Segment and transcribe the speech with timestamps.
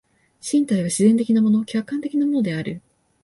[0.41, 2.81] 身体は自然的なもの、客観的なものである。